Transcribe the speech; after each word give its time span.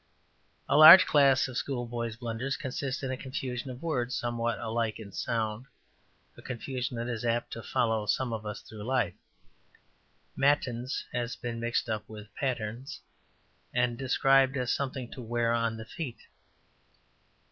A 0.67 0.75
large 0.77 1.05
class 1.05 1.47
of 1.47 1.57
schoolboys' 1.57 2.15
blunders 2.15 2.57
consist 2.57 3.03
in 3.03 3.11
a 3.11 3.15
confusion 3.15 3.69
of 3.69 3.83
words 3.83 4.15
somewhat 4.15 4.57
alike 4.57 4.99
in 4.99 5.11
sound, 5.11 5.67
a 6.35 6.41
confusion 6.41 6.97
that 6.97 7.07
is 7.07 7.23
apt 7.23 7.53
to 7.53 7.61
follow 7.61 8.07
some 8.07 8.33
of 8.33 8.43
us 8.43 8.61
through 8.61 8.81
life. 8.83 9.13
``Matins'' 10.35 11.03
has 11.13 11.35
been 11.35 11.59
mixed 11.59 11.87
up 11.87 12.09
with 12.09 12.29
``pattens,'' 12.41 12.97
and 13.75 13.95
described 13.95 14.57
as 14.57 14.71
something 14.73 15.07
to 15.11 15.21
wear 15.21 15.53
on 15.53 15.77
the 15.77 15.85
feet. 15.85 16.21